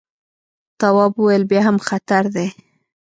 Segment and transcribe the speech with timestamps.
[0.79, 2.47] تواب وويل: بیا هم خطر دی.